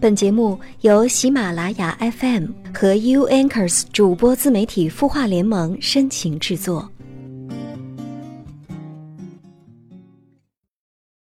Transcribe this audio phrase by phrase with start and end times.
[0.00, 6.90] 本节目由喜马拉雅 FM 和 U Anchors 主播自媒体孵化联盟深情制作。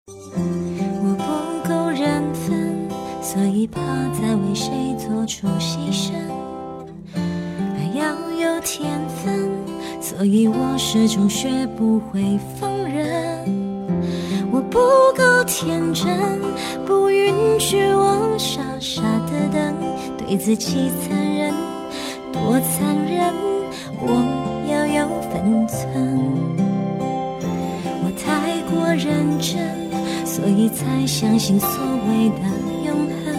[0.06, 2.88] 我不够人分，
[3.20, 3.80] 所以怕
[4.12, 6.12] 再为谁做出牺牲。
[7.16, 9.50] 爱要有天分，
[10.00, 12.77] 所以我始终学不会放。
[15.60, 16.06] 天真，
[16.86, 19.74] 不允许我傻傻的等，
[20.16, 21.52] 对自己残忍，
[22.32, 23.34] 多残忍，
[24.00, 24.22] 我
[24.70, 25.76] 要有分寸。
[28.04, 29.58] 我太过认真，
[30.24, 31.68] 所以才相信所
[32.06, 32.42] 谓的
[32.86, 32.94] 永
[33.24, 33.34] 恒。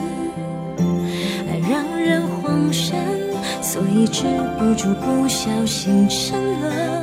[1.48, 2.98] 爱让人慌神，
[3.62, 4.26] 所以止
[4.60, 6.99] 不住不小心沉沦。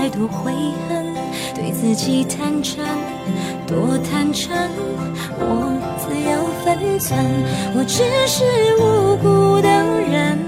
[0.00, 0.50] 太多悔
[0.88, 1.12] 恨，
[1.54, 2.82] 对自己坦诚，
[3.66, 4.56] 多坦诚，
[5.38, 7.20] 我自有分寸。
[7.76, 8.42] 我只是
[8.80, 10.38] 无辜的人，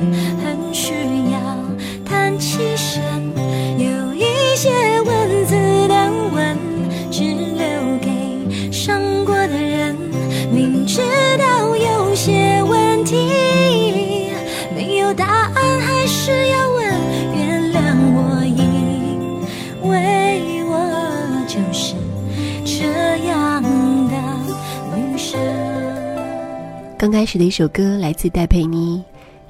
[27.23, 28.98] 开始的一首歌来自戴佩妮，《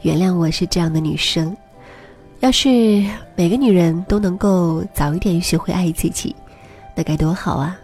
[0.02, 1.50] 原谅我是这样的女生》。
[2.40, 2.68] 要是
[3.34, 6.36] 每个女人都能够早一点学会爱自己，
[6.94, 7.80] 那该多好啊！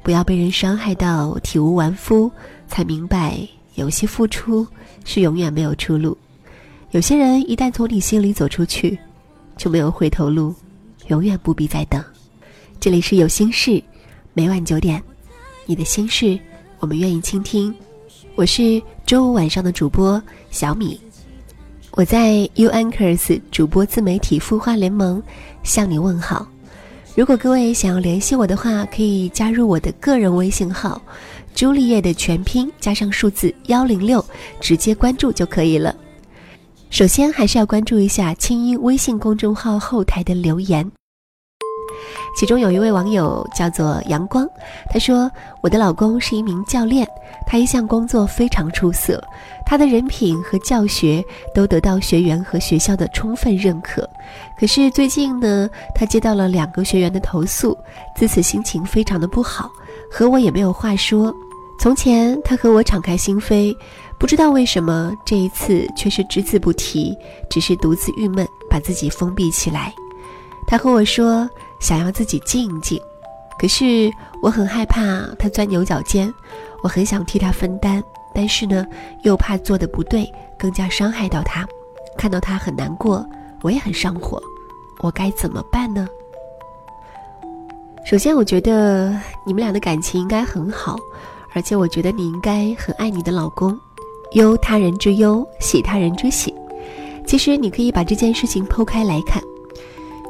[0.00, 2.30] 不要被人伤害到体无完肤，
[2.68, 3.36] 才明白
[3.74, 4.64] 有些付出
[5.04, 6.16] 是永远没有出路。
[6.92, 8.96] 有些人一旦从你心里走出去，
[9.56, 10.54] 就没有回头路，
[11.08, 12.00] 永远不必再等。
[12.78, 13.82] 这里是有心事，
[14.34, 15.02] 每晚九点，
[15.64, 16.38] 你的心事，
[16.78, 17.74] 我们愿意倾听。
[18.36, 21.00] 我是周五晚上的主播小米，
[21.92, 25.22] 我在 U Anchors 主播自媒体孵化联盟
[25.62, 26.46] 向你问好。
[27.14, 31.00] 如果各位想要联系我的话，可以加入我的个人微信号
[31.56, 34.22] “朱丽叶”的全拼加上数字幺零六，
[34.60, 35.96] 直接关注就可以了。
[36.90, 40.86] 首先还是要关注一下清音微信公众号后台的留言。
[42.36, 44.46] 其中有一位网友叫做阳光，
[44.90, 45.30] 他说
[45.62, 47.08] ：“我的老公是一名教练，
[47.46, 49.22] 他一项工作非常出色，
[49.64, 51.24] 他的人品和教学
[51.54, 54.06] 都得到学员和学校的充分认可。
[54.60, 57.76] 可是最近呢，他接到了两个学员的投诉，
[58.14, 59.70] 自此心情非常的不好，
[60.10, 61.34] 和我也没有话说。
[61.78, 63.74] 从前他和我敞开心扉，
[64.18, 67.16] 不知道为什么这一次却是只字不提，
[67.48, 69.90] 只是独自郁闷，把自己封闭起来。
[70.66, 71.48] 他和我说。”
[71.80, 73.00] 想要自己静一静，
[73.58, 74.10] 可是
[74.42, 75.00] 我很害怕
[75.38, 76.32] 他钻牛角尖，
[76.82, 78.02] 我很想替他分担，
[78.34, 78.86] 但是呢，
[79.22, 81.66] 又怕做的不对，更加伤害到他。
[82.16, 83.24] 看到他很难过，
[83.62, 84.42] 我也很上火，
[85.00, 86.08] 我该怎么办呢？
[88.04, 89.10] 首先，我觉得
[89.44, 90.96] 你们俩的感情应该很好，
[91.52, 93.78] 而且我觉得你应该很爱你的老公，
[94.32, 96.54] 忧他人之忧，喜他人之喜。
[97.26, 99.42] 其实你可以把这件事情剖开来看。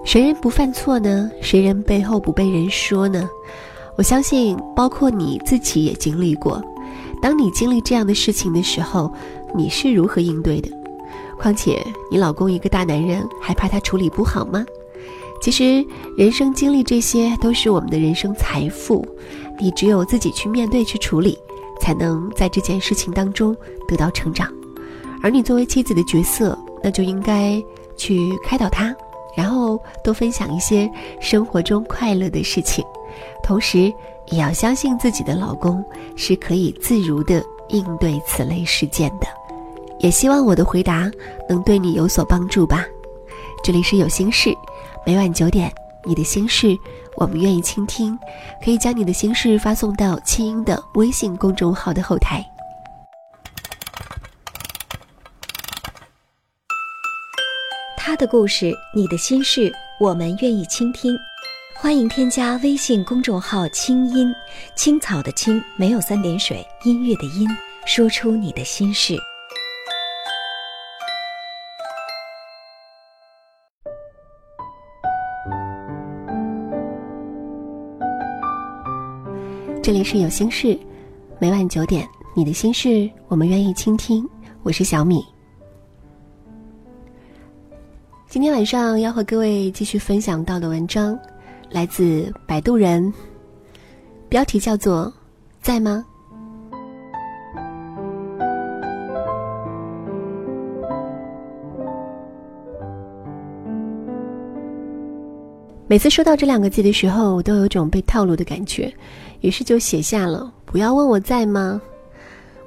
[0.07, 1.29] 谁人不犯错呢？
[1.43, 3.29] 谁人背后不被人说呢？
[3.97, 6.63] 我相信，包括你自己也经历过。
[7.21, 9.13] 当你经历这样的事情的时候，
[9.53, 10.71] 你是如何应对的？
[11.37, 14.65] 况且，你老公一个大男人，还怕他处理不好吗？
[15.43, 15.85] 其实，
[16.17, 19.05] 人生经历这些都是我们的人生财富。
[19.59, 21.37] 你只有自己去面对、去处理，
[21.81, 23.57] 才能在这件事情当中
[23.89, 24.49] 得到成长。
[25.21, 27.61] 而你作为妻子的角色，那就应该
[27.97, 28.95] 去开导他。
[29.37, 32.83] 然后多分享一些生活中快乐的事情，
[33.43, 33.93] 同时
[34.31, 35.85] 也要相信自己的老公
[36.17, 39.27] 是可以自如的应对此类事件的。
[39.99, 41.11] 也希望我的回答
[41.49, 42.85] 能对你有所帮助吧。
[43.63, 44.55] 这里是有心事，
[45.05, 45.73] 每晚九点，
[46.05, 46.77] 你的心事
[47.17, 48.19] 我们愿意倾听，
[48.65, 52.45] 可以将你的心事发送到清音的微信公众号的后台。
[58.09, 59.69] 他的故事，你的心事，
[59.99, 61.19] 我们愿意倾听。
[61.75, 64.33] 欢迎添加微信公众号“清音
[64.77, 67.49] 青草”的青没有三点水，音乐的音，
[67.85, 69.17] 说出你的心事。
[79.83, 80.79] 这里是有心事，
[81.41, 84.25] 每晚九点，你的心事，我们愿意倾听。
[84.63, 85.36] 我是小米。
[88.37, 91.19] 今天晚上要和各位继续分享到的文章，
[91.71, 93.11] 来自摆渡人。
[94.29, 95.11] 标题叫做
[95.63, 96.05] “在吗”。
[105.89, 108.93] 每次说到这两个字的时候，我都有种被套路的感觉，
[109.41, 111.81] 于是就写下了“不要问我在吗”。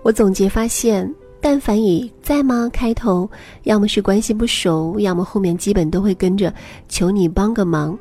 [0.01, 3.29] 我总结发现，但凡以“在吗”开头，
[3.63, 6.53] 要么是关系不熟，要么后面基本都会跟着
[6.89, 7.97] “求你帮个忙”。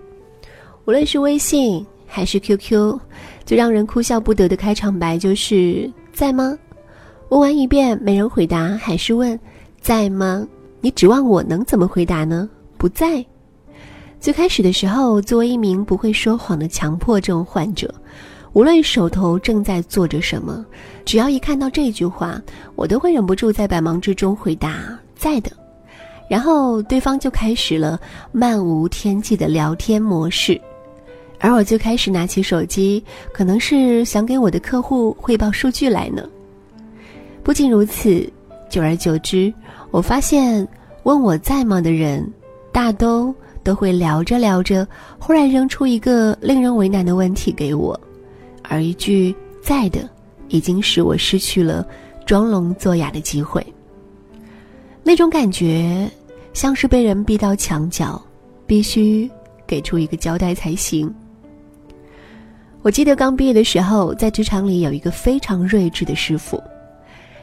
[0.86, 2.98] 无论是微信还是 QQ，
[3.44, 6.58] 最让人哭笑不得的开场白就是“在吗”。
[7.30, 9.38] 问完一遍没人回答，还是问
[9.80, 10.46] “在吗”？
[10.80, 12.48] 你指望我能怎么回答呢？
[12.76, 13.24] 不在。
[14.20, 17.92] 最开始的时候，作为一名不会说谎的强迫症患者，
[18.52, 20.64] 无论手头正在做着什么，
[21.04, 22.40] 只要一看到这句话，
[22.74, 25.50] 我都会忍不住在百忙之中回答“在的”，
[26.28, 28.00] 然后对方就开始了
[28.32, 30.60] 漫无天际的聊天模式，
[31.38, 33.02] 而我就开始拿起手机，
[33.32, 36.24] 可能是想给我的客户汇报数据来呢。
[37.42, 38.28] 不仅如此，
[38.68, 39.52] 久而久之，
[39.90, 40.66] 我发现
[41.04, 42.26] 问我在吗的人，
[42.72, 43.34] 大都。
[43.64, 44.86] 都会聊着聊着，
[45.18, 47.98] 忽然扔出一个令人为难的问题给我，
[48.68, 50.08] 而一句“在的”，
[50.48, 51.86] 已经使我失去了
[52.26, 53.64] 装聋作哑的机会。
[55.02, 56.08] 那种感觉，
[56.52, 58.22] 像是被人逼到墙角，
[58.66, 59.28] 必须
[59.66, 61.12] 给出一个交代才行。
[62.82, 66.62] 我记得刚毕业的时候，在职场里有一个非常睿智的师傅。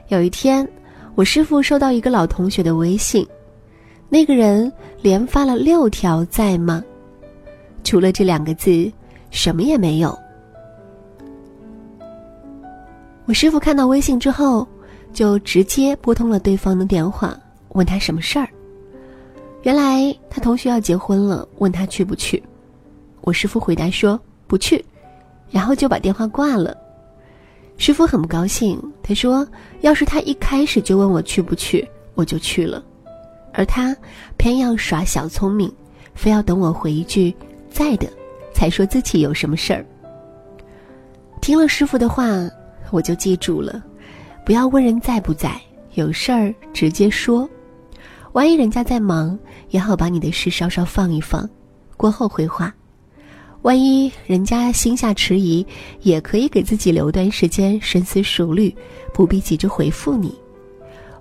[0.10, 0.68] 有一天，
[1.16, 3.26] 我师傅收到一个老同学的微信。
[4.08, 4.72] 那个人
[5.02, 6.84] 连发了六条在吗？
[7.84, 8.92] 除了这两个字，
[9.32, 10.18] 什么也没有。
[13.28, 14.68] 我师傅看到微信之后，
[15.12, 17.36] 就直接拨通了对方的电话，
[17.70, 18.48] 问他什么事儿。
[19.64, 22.42] 原来他同学要结婚了，问他去不去。
[23.22, 24.84] 我师傅回答说不去，
[25.50, 26.78] 然后就把电话挂了。
[27.78, 29.46] 师傅很不高兴，他说
[29.82, 32.84] ：“要是他一开始就问我去不去，我就去了。”
[33.52, 33.96] 而他
[34.38, 35.74] 偏要耍小聪明，
[36.14, 37.36] 非要等我回一句
[37.72, 38.08] “在的”，
[38.54, 39.84] 才说自己有什么事儿。
[41.42, 42.28] 听了师傅的话，
[42.96, 43.84] 我就记住了：
[44.46, 45.60] 不要问人在不在，
[45.96, 47.48] 有事儿直接说。
[48.32, 49.38] 万一人家在忙，
[49.70, 51.50] 也好把你的事稍稍放一放，
[51.98, 52.74] 过后回话。
[53.64, 55.66] 万一人家心下迟疑，
[56.04, 58.74] 也可以给自己留段时间深思熟虑，
[59.14, 60.34] 不必急着回复你。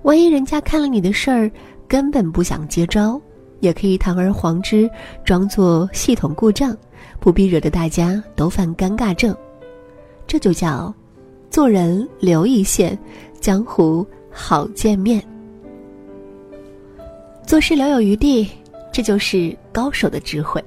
[0.02, 1.50] 万一人家看了你的事儿。
[1.86, 3.20] 根本不想接招，
[3.60, 4.90] 也可以堂而皇之
[5.22, 6.74] 装作系统故障，
[7.20, 9.36] 不必惹得大家都犯尴尬症。
[10.26, 10.92] 这就叫
[11.54, 12.98] 做人留一线，
[13.40, 15.22] 江湖好见面。
[17.46, 18.48] 做事留有余地，
[18.92, 20.60] 这就是高手的智慧。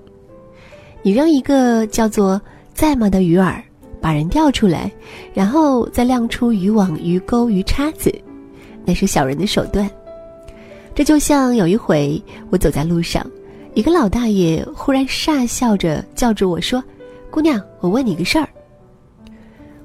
[1.01, 2.41] 你扔一个叫做
[2.73, 3.61] “在吗”的鱼饵，
[3.99, 4.89] 把人钓出来，
[5.33, 8.09] 然后再亮出渔网、鱼钩、鱼叉子，
[8.85, 9.91] 那是小人的手段。
[10.95, 13.29] 这就像有一回，我走在路上，
[13.73, 16.81] 一个老大爷忽然傻笑着叫住我说
[17.29, 18.47] ：“姑娘，我问你个事儿。”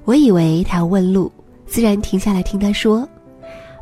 [0.05, 1.31] 我以为他要问路，
[1.67, 3.09] 自然停下来听他说。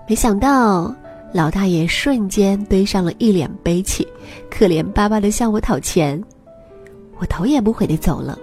[0.09, 0.95] 没想到
[1.33, 4.07] 老大爷瞬间堆上了一脸悲戚，
[4.51, 6.23] 可怜巴巴的向我讨钱。
[7.19, 8.39] 我头也不回的走了。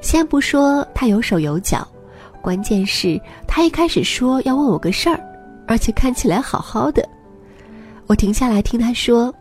[0.00, 1.86] 先不说他有手有脚，
[2.42, 5.18] 关键是他一开始说要问我个事儿，
[5.66, 7.06] 而且看起来好好的。
[8.06, 9.34] 我停下来听他说，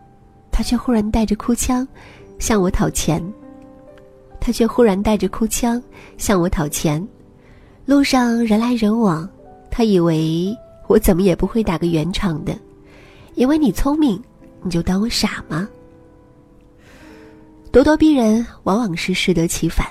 [0.51, 1.86] 他却忽然带着哭腔，
[2.39, 3.22] 向我讨钱。
[4.39, 5.82] 他却忽然带着哭腔
[6.17, 7.06] 向我讨钱。
[7.86, 9.30] 路上人来人往，
[9.70, 10.56] 他以为
[10.88, 12.58] 我怎么也不会打个圆场的，
[13.36, 14.22] 因为你聪明，
[14.62, 15.68] 你就当我傻吗？
[17.74, 19.86] 咄咄逼人往往是适得其反。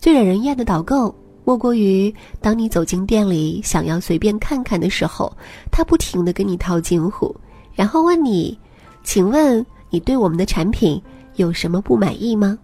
[0.00, 5.34] 最惹人厌的导购，莫过于当你走进店里想要随便看看的时候，
[5.70, 7.34] 他不停的跟你套近乎。
[7.74, 8.58] 然后问你，
[9.04, 11.00] 请问你对我们的产品
[11.36, 12.58] 有什么不满意吗？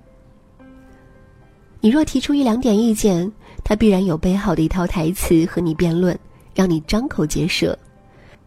[1.81, 3.31] 你若提出一两点意见，
[3.71, 6.19] 他必然有备好的一套台词和你辩论，
[6.57, 7.79] 让你张口结舌。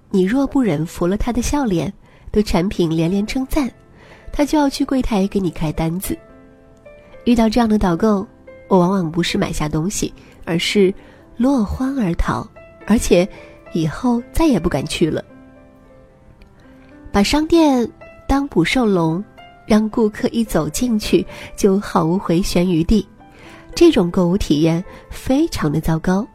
[0.10, 1.92] 你若不忍服了他的笑脸，
[2.30, 3.72] 对产品连连称赞，
[4.34, 6.18] 他就要去柜台给你开单子。
[7.24, 8.27] 遇到这样的导购，
[8.68, 10.13] 我往往不是买下东西，
[10.44, 10.94] 而是
[11.38, 12.46] 落荒而逃，
[12.86, 13.25] 而且
[13.72, 15.24] 以后再也不敢去了。
[17.13, 17.89] 把商店
[18.27, 19.24] 当捕兽笼，
[19.65, 21.25] 让顾客一走进去
[21.56, 23.08] 就毫无回旋余地，
[23.75, 26.25] 这种购物体验非常的糟糕。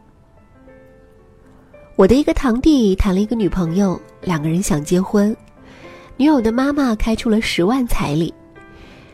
[1.95, 5.35] 我的一个堂弟谈了一个女朋友，两个人想结婚，
[6.15, 8.33] 女友的妈妈开出了十万彩礼，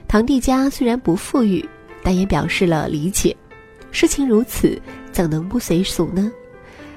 [0.07, 1.67] 堂弟家虽然不富裕，
[2.03, 3.35] 但也表示了理解，
[3.91, 4.79] 事情如此，
[5.11, 6.31] 怎能不随俗呢？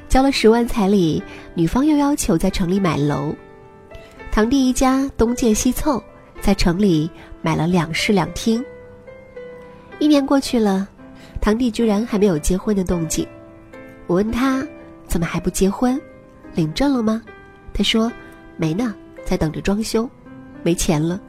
[0.09, 1.23] 交了十万彩礼，
[1.55, 3.35] 女方又要求在城里买楼。
[4.31, 6.03] 堂弟一家东借西凑，
[6.41, 8.63] 在城里买了两室两厅。
[9.99, 10.89] 一年过去了，
[11.41, 13.27] 堂弟居然还没有结婚的动静。
[14.07, 14.67] 我问他，
[15.07, 16.01] 怎么还不结婚？
[16.55, 17.23] 领证了吗？
[17.73, 18.11] 他说，
[18.57, 20.09] 没呢，在等着装修，
[20.63, 21.21] 没钱了。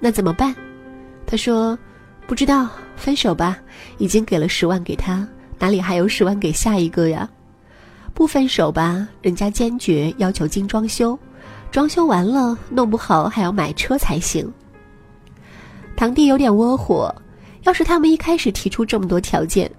[0.00, 0.54] 那怎么办？
[1.26, 1.78] 他说，
[2.26, 3.58] 不知道，分手吧。
[3.98, 5.26] 已经给了十万给他，
[5.58, 7.28] 哪里还有十万给下一个呀？
[8.12, 11.18] 不分手吧，人家坚决要求精装修。
[11.70, 14.52] 装修完了，弄不好还要买车才行。
[15.96, 17.12] 堂弟有点窝火，
[17.64, 19.70] 要是他们一开始提出这么多条件，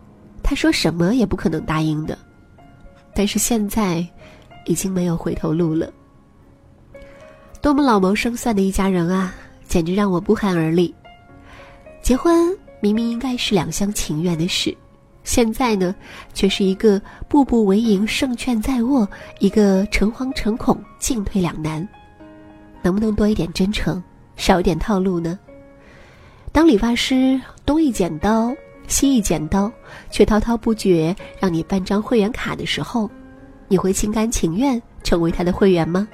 [0.44, 2.18] 他说什么也不可能答应的。
[3.13, 4.06] 但是现在，
[4.65, 5.92] 已经没有回头路了。
[7.62, 9.34] 多么老谋深算的一家人啊，
[9.68, 10.94] 简直让我不寒而栗。
[12.01, 14.75] 结婚明明应该是两厢情愿的事。
[15.24, 15.96] 现在呢，
[16.34, 19.08] 却是一个步步为营、胜券在握，
[19.39, 21.88] 一个诚惶诚恐、进退两难。
[22.84, 24.04] 能不能多一点真诚，
[24.36, 25.39] 少一点套路呢？
[26.51, 28.56] 当理发师东一剪刀，
[28.88, 29.72] 西一剪刀，
[30.12, 33.10] 却滔滔不绝让你办张会员卡的时候，
[33.68, 36.08] 你会心甘情愿成为他的会员吗？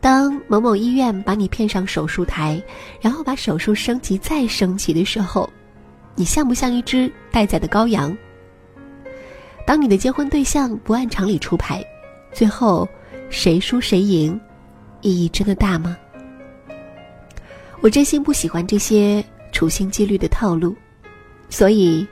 [0.00, 2.60] 当某某医院把你骗上手术台，
[3.00, 5.48] 然后把手术升级再升级的时候，
[6.16, 8.16] 你像不像一只待宰的羔羊？
[9.66, 11.84] 当你的结婚对象不按常理出牌，
[12.32, 12.88] 最后
[13.28, 14.40] 谁输谁赢，
[15.00, 15.96] 意义真的大吗？
[17.82, 19.24] 我真心不喜欢这些
[19.60, 20.74] 处心积虑的套路，
[21.50, 22.06] 所以，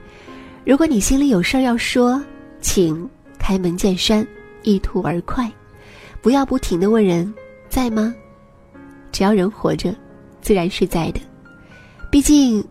[0.67, 2.23] 如果你心里有事儿要说，
[2.61, 4.27] 请开门见山，
[4.65, 5.51] 一吐而快，
[6.21, 7.33] 不要不停的问人
[7.71, 8.15] 在吗？
[9.11, 9.97] 只要人活着，
[10.43, 11.21] 自然是在的，
[12.11, 12.63] 毕竟。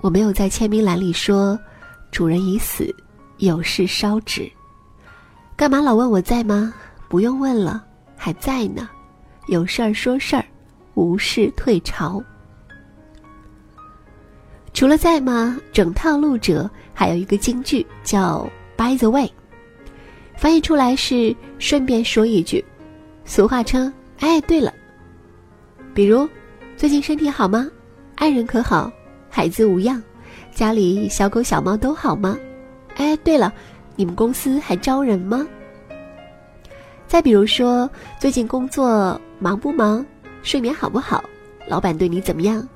[0.00, 1.58] 我没有在签名栏里说
[2.12, 2.94] “主人已死，
[3.38, 4.48] 有事烧纸”，
[5.56, 6.72] 干嘛老问我在吗？
[7.08, 7.84] 不用问了，
[8.16, 8.88] 还在呢。
[9.48, 10.44] 有事儿说事儿，
[10.94, 12.22] 无事退朝。
[14.80, 15.60] 除了在吗？
[15.74, 19.30] 整套路者还有一个京剧叫 “by the way”，
[20.38, 22.64] 翻译出来是顺便说一句。
[23.26, 24.72] 俗话称：“哎，对了。”
[25.92, 26.26] 比如，
[26.78, 27.70] 最近身体好吗？
[28.14, 28.90] 爱人可好？
[29.28, 30.02] 孩子无恙，
[30.50, 32.38] 家里小狗小猫都好吗？
[32.96, 33.52] 哎，对了，
[33.96, 35.46] 你们公司还招人吗？
[37.06, 37.86] 再比如说，
[38.18, 40.02] 最近工作忙不忙？
[40.42, 41.22] 睡眠好不好？
[41.68, 42.66] 老板对你怎么样？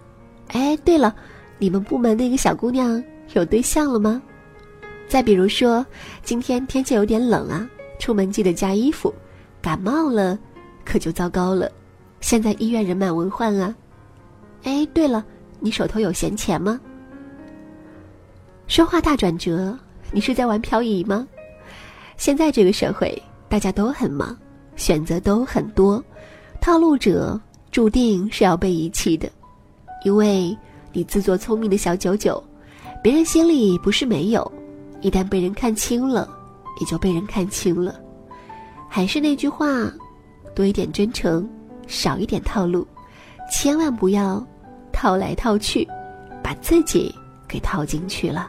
[0.48, 1.16] 哎，对了，
[1.58, 3.02] 你们部门那个小姑娘
[3.34, 4.20] 有对象了吗？
[5.08, 5.84] 再比如说，
[6.22, 7.68] 今天天气有点冷啊，
[7.98, 9.14] 出门记得加衣服，
[9.60, 10.38] 感冒了
[10.84, 11.70] 可就糟糕了。
[12.20, 13.74] 现在医院人满为患啊。
[14.64, 15.24] 哎，对了。
[15.60, 16.78] 你手头有闲钱吗？
[18.66, 19.74] 说话大转折，
[20.12, 21.26] 你是在玩漂移吗？
[22.18, 24.36] 现在这个社会，大家都很忙，
[24.76, 26.04] 选择都很多，
[26.60, 29.30] 套路者注定是要被遗弃的，
[30.04, 30.54] 因为
[30.94, 32.42] 你自作聪明的小九九，
[33.02, 34.50] 别人心里不是没有，
[35.00, 36.26] 一旦被人看清了，
[36.80, 38.00] 也就被人看清了。
[38.88, 39.92] 还是那句话，
[40.54, 41.46] 多一点真诚，
[41.88, 42.86] 少一点套路，
[43.50, 44.42] 千万不要。
[44.92, 45.86] 套来套去，
[46.40, 47.12] 把自己
[47.48, 48.48] 给套进去了。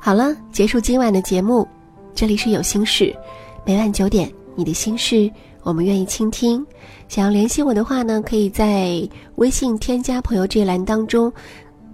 [0.00, 1.66] 好了，结束今晚的节目。
[2.12, 3.16] 这里是有心事，
[3.64, 5.30] 每晚九点，你的心事
[5.62, 6.64] 我们愿意倾听。
[7.08, 11.32] 想要联系我的话呢，可以在微信添加朋友这一栏当中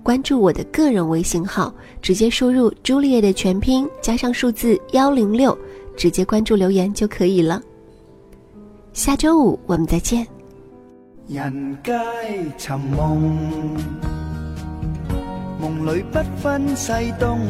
[0.03, 5.57] 关注我的个人微信号，直接输入朱丽叶的全拼加上数字幺零六，
[5.97, 7.61] 直接关注留言就可以了。
[8.93, 10.27] 下周五我们再见。
[11.29, 11.93] 人皆
[12.57, 13.77] 寻梦，
[15.61, 17.41] 梦里不分西东。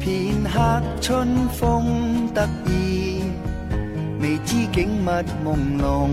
[0.00, 3.22] 片刻春风得意，
[4.26, 5.08] 未知景物
[5.44, 6.10] 朦胧。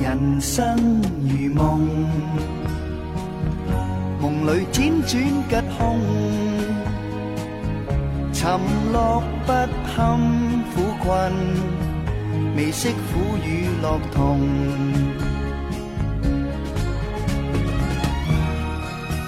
[0.00, 2.06] 人生如梦，
[4.20, 5.10] 梦里辗转
[5.48, 6.00] 吉凶，
[8.32, 8.60] 沉
[8.92, 9.52] 落不
[9.92, 10.20] 堪
[10.72, 11.32] 苦困。
[12.54, 14.40] 未识苦与乐同，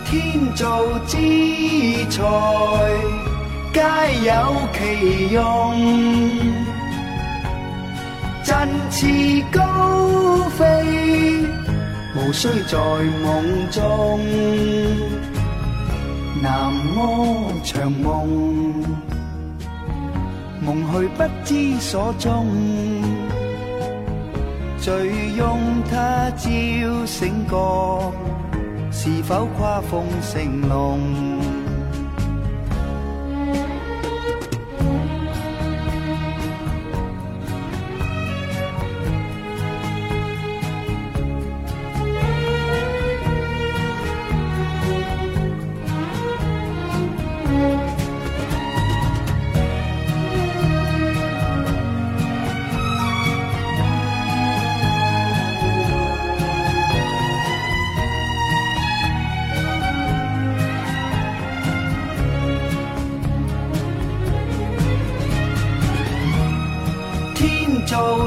[0.07, 1.17] 天造之
[2.11, 2.23] 材
[3.75, 3.81] 皆
[4.23, 4.33] 有
[4.73, 5.43] 其用，
[8.45, 11.45] 振翅高飞
[12.15, 12.79] 无需在
[13.21, 14.21] 梦中，
[16.41, 18.85] 南柯长梦。
[20.61, 22.47] 梦去不知所踪，
[24.79, 25.59] 醉拥
[25.91, 26.49] 他朝
[27.05, 28.13] 醒觉，
[28.93, 31.01] 是否跨凤成龙？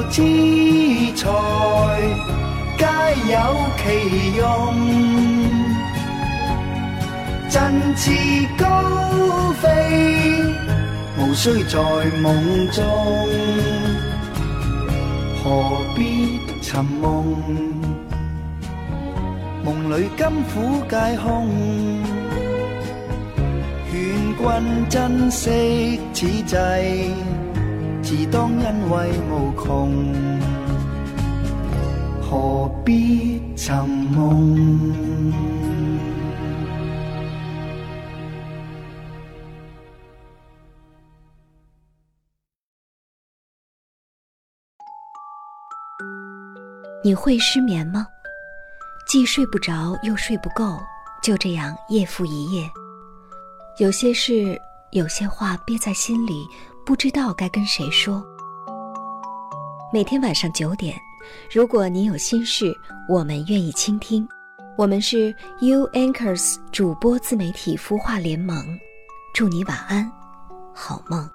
[0.04, 0.22] 之
[1.16, 1.28] 才，
[2.78, 2.86] 皆
[3.32, 3.36] 有
[3.78, 3.86] 其
[4.38, 4.42] 用。
[7.50, 7.56] 振
[7.96, 8.12] 翅
[8.58, 8.64] 高
[9.62, 9.66] 飞，
[11.18, 11.78] 无需在
[12.22, 12.26] 梦
[12.72, 12.84] 中。
[15.44, 15.46] 何
[15.96, 17.38] 必寻梦？
[19.64, 21.26] 梦里甘苦皆空。
[23.90, 23.94] 劝
[24.38, 26.56] 君珍惜此际。
[28.08, 29.92] 自当因为无穷，
[32.22, 34.56] 何必寻梦？
[47.04, 48.08] 你会失眠吗？
[49.06, 50.80] 既睡不着又睡不够，
[51.22, 52.72] 就这样夜复一夜。
[53.80, 54.58] 有些事，
[54.92, 56.48] 有些话憋在心里。
[56.88, 58.26] 不知道该跟谁说。
[59.92, 60.98] 每天晚上九点，
[61.52, 62.74] 如果你有心事，
[63.10, 64.26] 我们愿意倾听。
[64.78, 68.66] 我们是 U Anchors 主播自媒体孵化联盟，
[69.34, 70.10] 祝你晚安，
[70.74, 71.30] 好梦。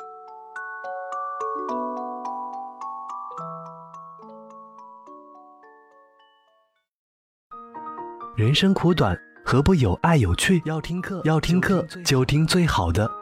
[8.34, 10.62] 人生苦短，何不有爱有趣？
[10.64, 13.21] 要听课，要听课就听最好的。